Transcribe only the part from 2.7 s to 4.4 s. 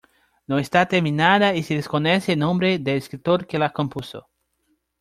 del escritor que la compuso.